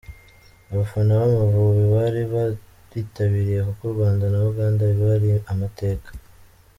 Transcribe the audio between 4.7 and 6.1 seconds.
biba ari amateka